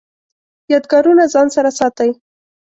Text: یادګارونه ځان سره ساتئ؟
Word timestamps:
یادګارونه 0.71 1.23
ځان 1.33 1.47
سره 1.55 1.69
ساتئ؟ 1.79 2.11